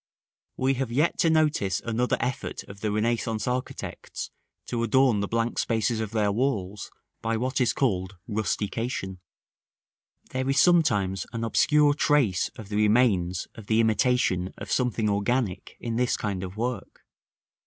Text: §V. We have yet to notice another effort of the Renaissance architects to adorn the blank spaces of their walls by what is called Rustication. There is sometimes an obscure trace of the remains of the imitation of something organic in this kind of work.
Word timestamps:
§V. 0.57 0.63
We 0.63 0.73
have 0.79 0.91
yet 0.91 1.19
to 1.19 1.29
notice 1.29 1.79
another 1.79 2.17
effort 2.19 2.63
of 2.63 2.79
the 2.79 2.91
Renaissance 2.91 3.47
architects 3.47 4.31
to 4.65 4.81
adorn 4.81 5.19
the 5.19 5.27
blank 5.27 5.59
spaces 5.59 5.99
of 5.99 6.09
their 6.09 6.31
walls 6.31 6.89
by 7.21 7.37
what 7.37 7.61
is 7.61 7.71
called 7.71 8.17
Rustication. 8.27 9.19
There 10.31 10.49
is 10.49 10.59
sometimes 10.59 11.27
an 11.33 11.43
obscure 11.43 11.93
trace 11.93 12.49
of 12.55 12.69
the 12.69 12.77
remains 12.77 13.47
of 13.53 13.67
the 13.67 13.79
imitation 13.79 14.55
of 14.57 14.71
something 14.71 15.07
organic 15.07 15.77
in 15.79 15.97
this 15.97 16.17
kind 16.17 16.41
of 16.43 16.57
work. 16.57 17.05